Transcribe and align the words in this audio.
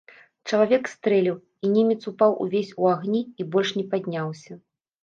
Чалавек 0.51 0.87
стрэліў, 0.93 1.35
і 1.65 1.71
немец 1.75 1.99
упаў 2.13 2.31
увесь 2.47 2.75
у 2.81 2.91
агні, 2.97 3.21
і 3.43 3.51
больш 3.55 3.79
не 3.81 3.85
падняўся. 3.95 4.61